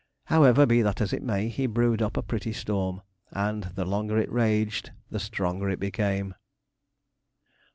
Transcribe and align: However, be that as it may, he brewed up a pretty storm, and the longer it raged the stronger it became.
However, 0.25 0.65
be 0.65 0.81
that 0.81 0.99
as 0.99 1.13
it 1.13 1.21
may, 1.21 1.47
he 1.47 1.67
brewed 1.67 2.01
up 2.01 2.17
a 2.17 2.23
pretty 2.23 2.53
storm, 2.53 3.03
and 3.29 3.65
the 3.75 3.85
longer 3.85 4.17
it 4.17 4.31
raged 4.31 4.89
the 5.11 5.19
stronger 5.19 5.69
it 5.69 5.79
became. 5.79 6.33